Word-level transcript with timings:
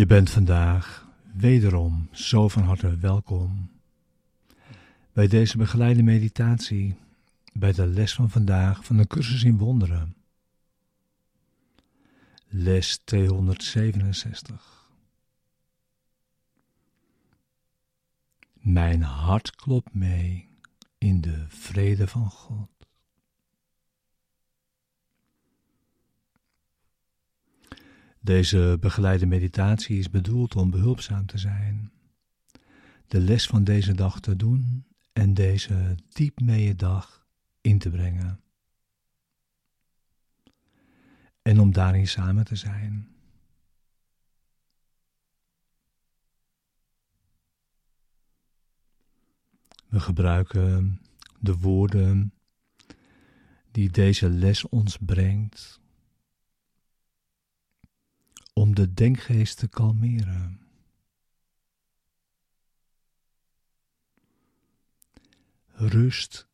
Je 0.00 0.06
bent 0.06 0.30
vandaag 0.30 1.08
wederom 1.34 2.08
zo 2.12 2.48
van 2.48 2.62
harte 2.62 2.96
welkom 2.96 3.70
bij 5.12 5.26
deze 5.26 5.56
begeleide 5.56 6.02
meditatie, 6.02 6.96
bij 7.52 7.72
de 7.72 7.86
les 7.86 8.14
van 8.14 8.30
vandaag 8.30 8.84
van 8.84 8.96
de 8.96 9.06
cursus 9.06 9.44
in 9.44 9.58
wonderen. 9.58 10.14
Les 12.48 13.00
267. 13.04 14.90
Mijn 18.52 19.02
hart 19.02 19.56
klopt 19.56 19.94
mee 19.94 20.48
in 20.98 21.20
de 21.20 21.44
vrede 21.48 22.08
van 22.08 22.30
God. 22.30 22.79
Deze 28.20 28.76
begeleide 28.80 29.26
meditatie 29.26 29.98
is 29.98 30.10
bedoeld 30.10 30.56
om 30.56 30.70
behulpzaam 30.70 31.26
te 31.26 31.38
zijn, 31.38 31.92
de 33.06 33.20
les 33.20 33.46
van 33.46 33.64
deze 33.64 33.92
dag 33.92 34.20
te 34.20 34.36
doen 34.36 34.84
en 35.12 35.34
deze 35.34 35.94
diep 36.08 36.40
mee 36.40 36.74
dag 36.74 37.26
in 37.60 37.78
te 37.78 37.90
brengen. 37.90 38.40
En 41.42 41.60
om 41.60 41.72
daarin 41.72 42.08
samen 42.08 42.44
te 42.44 42.56
zijn. 42.56 43.08
We 49.88 50.00
gebruiken 50.00 51.00
de 51.38 51.56
woorden 51.56 52.34
die 53.70 53.90
deze 53.90 54.28
les 54.28 54.68
ons 54.68 54.96
brengt 54.96 55.79
om 58.52 58.74
de 58.74 58.94
denkgeest 58.94 59.58
te 59.58 59.68
kalmeren. 59.68 60.60
Rust 65.66 66.48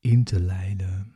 in 0.00 0.24
te 0.24 0.40
leiden. 0.40 1.14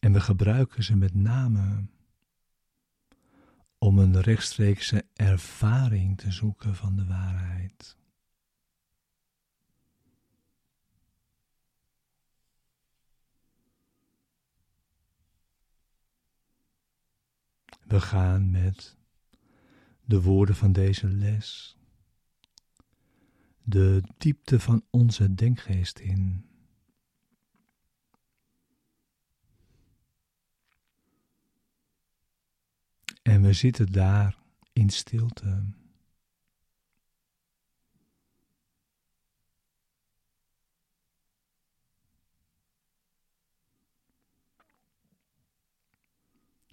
En 0.00 0.12
we 0.12 0.20
gebruiken 0.20 0.82
ze 0.84 0.96
met 0.96 1.14
name 1.14 1.86
om 3.78 3.98
een 3.98 4.20
rechtstreekse 4.20 5.04
ervaring 5.14 6.18
te 6.18 6.30
zoeken 6.30 6.74
van 6.74 6.96
de 6.96 7.06
waarheid. 7.06 7.99
We 17.90 18.00
gaan 18.00 18.50
met 18.50 18.96
de 20.04 20.22
woorden 20.22 20.54
van 20.54 20.72
deze 20.72 21.08
les 21.08 21.76
de 23.62 24.02
diepte 24.18 24.60
van 24.60 24.84
onze 24.90 25.34
denkgeest 25.34 25.98
in. 25.98 26.44
En 33.22 33.42
we 33.42 33.52
zitten 33.52 33.92
daar 33.92 34.38
in 34.72 34.90
stilte. 34.90 35.78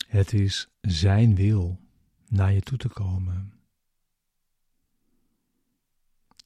Het 0.08 0.34
is 0.34 0.70
Zijn 0.82 1.36
wil 1.36 1.80
naar 2.28 2.54
je 2.54 2.62
toe 2.62 2.78
te 2.78 2.90
komen. 2.90 3.54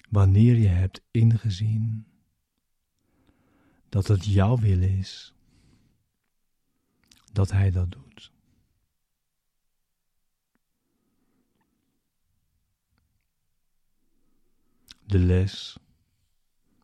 Wanneer 0.10 0.56
je 0.56 0.68
hebt 0.68 1.02
ingezien 1.12 2.06
dat 3.90 4.08
het 4.08 4.26
jouw 4.26 4.58
wil 4.58 4.82
is, 4.82 5.34
dat 7.32 7.52
Hij 7.52 7.72
dat 7.72 7.92
doet. 7.92 8.32
De 15.06 15.20
les, 15.20 15.78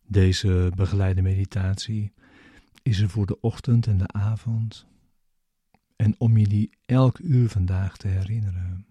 deze 0.05 0.71
begeleide 0.75 1.21
meditatie, 1.21 2.13
is 2.81 2.99
er 2.99 3.09
voor 3.09 3.25
de 3.25 3.41
ochtend 3.41 3.87
en 3.87 3.97
de 3.97 4.07
avond 4.07 4.87
en 5.97 6.15
om 6.19 6.37
je 6.37 6.47
die 6.47 6.77
elk 6.85 7.19
uur 7.19 7.49
vandaag 7.49 7.97
te 7.97 8.07
herinneren. 8.07 8.85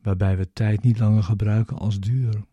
Waarbij 0.00 0.36
we 0.36 0.52
tijd 0.52 0.82
niet 0.82 0.98
langer 0.98 1.22
gebruiken 1.22 1.78
als 1.78 2.00
duur. 2.00 2.44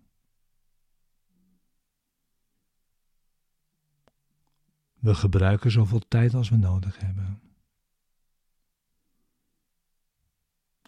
We 5.00 5.16
gebruiken 5.16 5.72
zoveel 5.72 6.07
tijd 6.07 6.34
als 6.34 6.50
we 6.50 6.56
nodig 6.56 7.00
hebben. 7.00 7.41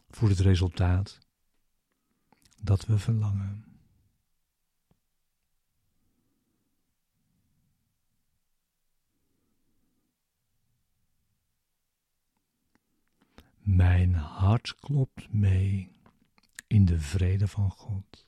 Voor 0.10 0.30
het 0.30 0.40
resultaat 0.40 1.20
dat 2.62 2.86
we 2.86 2.98
verlangen. 2.98 3.73
Mijn 13.64 14.14
hart 14.14 14.76
klopt 14.76 15.34
mee 15.34 15.92
in 16.68 16.86
de 16.86 17.00
vrede 17.00 17.48
van 17.48 17.72
God. 17.72 18.26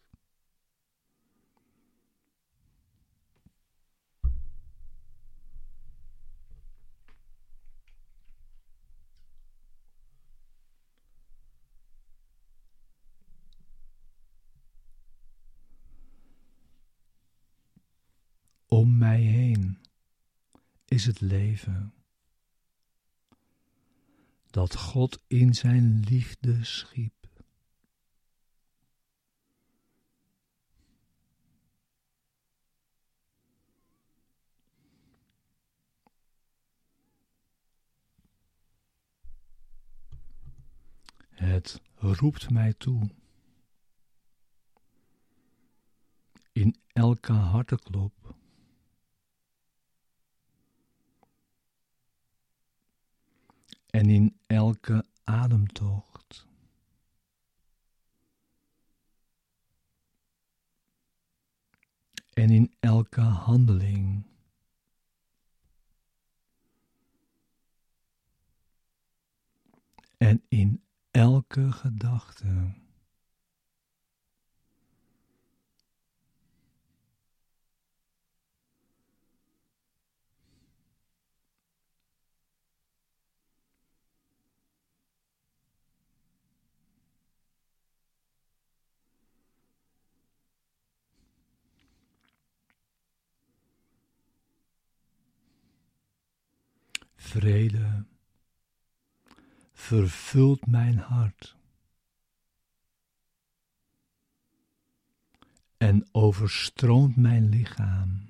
Om 18.68 18.97
mij 18.97 19.22
heen 19.22 19.79
is 20.85 21.06
het 21.06 21.22
leven 21.22 21.94
dat 24.56 24.76
God 24.76 25.20
in 25.28 25.54
zijn 25.54 26.00
liefde 26.00 26.64
schiep. 26.64 27.14
Het 41.30 41.81
roept 41.96 42.50
mij 42.50 42.74
toe. 42.74 43.10
In 46.51 46.75
elke 46.94 47.34
harteklop 47.34 48.36
en 53.95 54.09
in 54.09 54.38
elke 54.47 55.06
ademtocht. 55.24 56.47
En 62.33 62.50
in 62.50 62.74
elke 62.80 63.21
handeling. 63.21 64.25
En 70.18 70.44
in 70.48 70.83
elke 71.12 71.71
gedachte. 71.71 72.74
vrede 97.36 98.06
vervult 99.74 100.66
mijn 100.66 100.98
hart 100.98 101.56
en 105.78 106.08
overstroomt 106.12 107.16
mijn 107.16 107.50
lichaam. 107.50 108.28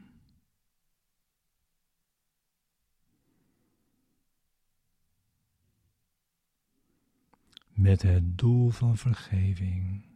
Met 7.74 8.02
het 8.02 8.38
doel 8.38 8.70
van 8.70 8.98
vergeving. 8.98 10.15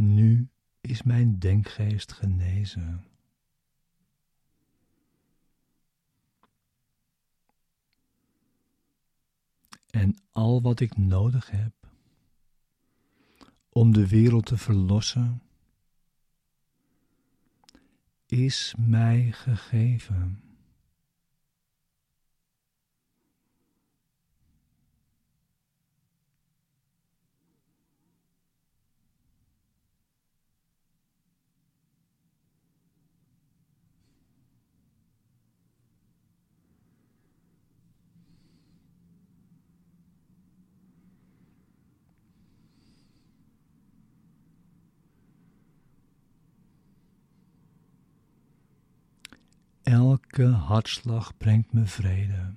Nu 0.00 0.48
is 0.80 1.02
mijn 1.02 1.38
denkgeest 1.38 2.12
genezen. 2.12 3.04
En 9.90 10.16
al 10.30 10.62
wat 10.62 10.80
ik 10.80 10.96
nodig 10.96 11.50
heb 11.50 11.72
om 13.68 13.92
de 13.92 14.08
wereld 14.08 14.46
te 14.46 14.58
verlossen, 14.58 15.42
is 18.26 18.74
mij 18.78 19.32
gegeven. 19.32 20.49
Elke 49.90 50.46
hartslag 50.46 51.36
brengt 51.36 51.72
me 51.72 51.86
vrede. 51.86 52.54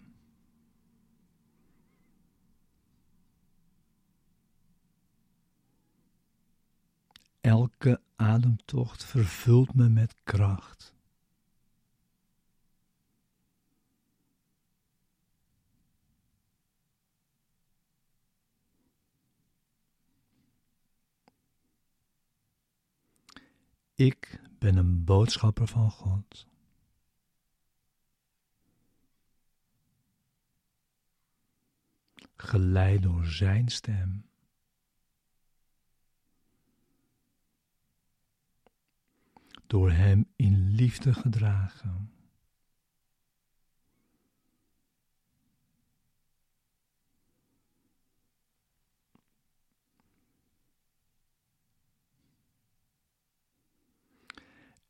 Elke 7.41 8.01
ademtocht 8.15 9.03
vervult 9.03 9.73
me 9.73 9.89
met 9.89 10.15
kracht. 10.23 10.95
Ik 23.95 24.41
ben 24.59 24.75
een 24.77 25.03
boodschapper 25.03 25.67
van 25.67 25.91
God. 25.91 26.51
Geleid 32.43 33.01
door 33.01 33.25
Zijn 33.25 33.69
stem. 33.69 34.25
Door 39.67 39.91
Hem 39.91 40.25
in 40.35 40.69
liefde 40.69 41.13
gedragen. 41.13 42.11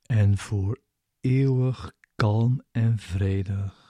En 0.06 0.38
voor 0.38 0.82
eeuwig 1.20 1.92
kalm 2.16 2.64
en 2.72 2.98
vredig 2.98 3.83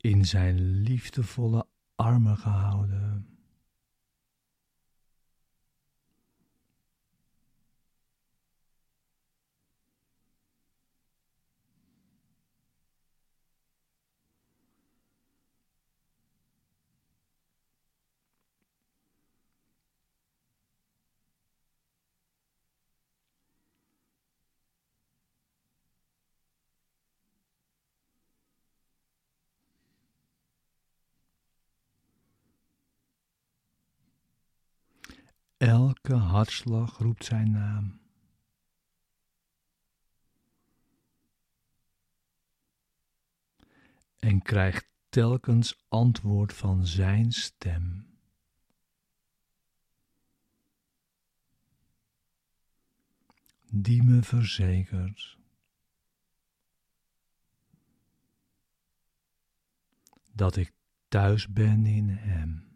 in 0.00 0.24
zijn 0.24 0.80
liefdevolle 0.82 1.66
armen 1.94 2.36
gehouden. 2.36 3.26
Elke 35.60 36.14
hartslag 36.14 36.98
roept 36.98 37.24
zijn 37.24 37.50
naam. 37.50 38.00
En 44.18 44.42
krijgt 44.42 44.88
telkens 45.08 45.84
antwoord 45.88 46.54
van 46.54 46.86
zijn 46.86 47.32
stem. 47.32 48.06
Die 53.70 54.02
me 54.02 54.22
verzekert 54.22 55.38
dat 60.32 60.56
ik 60.56 60.72
thuis 61.08 61.48
ben 61.48 61.86
in 61.86 62.08
Hem. 62.08 62.69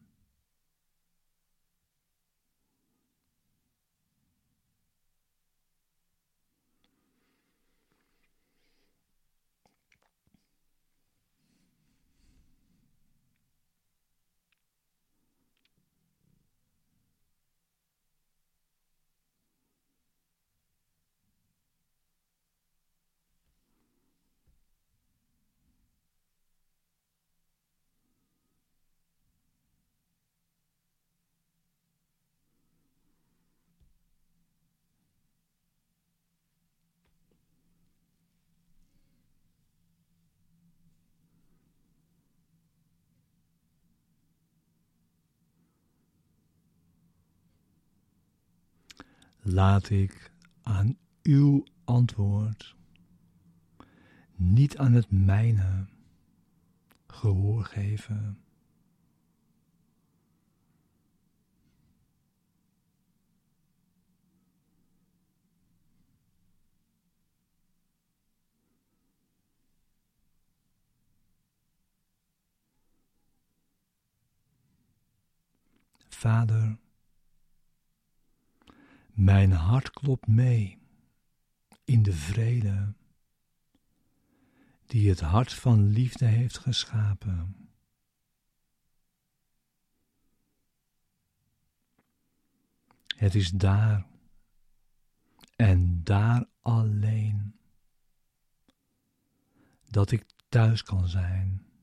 Laat 49.45 49.91
ik 49.91 50.33
aan 50.63 50.97
uw 51.23 51.65
antwoord, 51.85 52.77
niet 54.35 54.79
aan 54.79 54.93
het 54.93 55.11
mijne, 55.11 55.87
gehoor 57.07 57.65
geven. 57.65 58.39
Vader, 76.09 76.79
mijn 79.15 79.53
hart 79.53 79.91
klopt 79.91 80.27
mee 80.27 80.79
in 81.85 82.03
de 82.03 82.13
vrede 82.13 82.95
die 84.87 85.09
het 85.09 85.21
hart 85.21 85.53
van 85.53 85.89
liefde 85.89 86.27
heeft 86.27 86.59
geschapen. 86.59 87.69
Het 93.17 93.35
is 93.35 93.51
daar 93.51 94.07
en 95.57 96.05
daar 96.05 96.49
alleen 96.61 97.59
dat 99.91 100.11
ik 100.11 100.25
thuis 100.49 100.83
kan 100.83 101.09
zijn. 101.09 101.74